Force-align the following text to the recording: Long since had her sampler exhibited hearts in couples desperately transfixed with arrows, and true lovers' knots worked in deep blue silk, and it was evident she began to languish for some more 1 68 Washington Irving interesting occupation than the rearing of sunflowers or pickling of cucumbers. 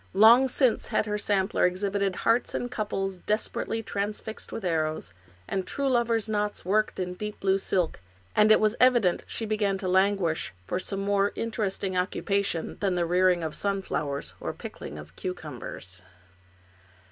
Long 0.15 0.47
since 0.47 0.87
had 0.87 1.05
her 1.05 1.19
sampler 1.19 1.63
exhibited 1.67 2.15
hearts 2.25 2.55
in 2.55 2.69
couples 2.69 3.17
desperately 3.17 3.83
transfixed 3.83 4.51
with 4.51 4.65
arrows, 4.65 5.13
and 5.47 5.67
true 5.67 5.87
lovers' 5.87 6.27
knots 6.27 6.65
worked 6.65 6.99
in 6.99 7.13
deep 7.13 7.39
blue 7.39 7.59
silk, 7.59 7.99
and 8.35 8.51
it 8.51 8.59
was 8.59 8.75
evident 8.79 9.23
she 9.27 9.45
began 9.45 9.77
to 9.77 9.87
languish 9.87 10.55
for 10.65 10.79
some 10.79 11.01
more 11.01 11.25
1 11.25 11.27
68 11.27 11.27
Washington 11.27 11.45
Irving 11.45 11.45
interesting 11.93 11.97
occupation 11.97 12.77
than 12.79 12.95
the 12.95 13.05
rearing 13.05 13.43
of 13.43 13.53
sunflowers 13.53 14.33
or 14.39 14.53
pickling 14.53 14.97
of 14.97 15.15
cucumbers. 15.15 16.01